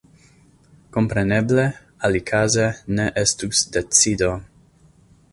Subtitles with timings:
[0.95, 1.65] Kompreneble,
[2.07, 2.65] alikaze
[2.99, 4.31] ne estus decido.